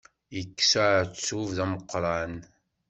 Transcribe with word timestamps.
Yekkes 0.35 0.73
uεettub 0.81 1.49
d 1.57 1.59
ameqqran. 1.63 2.33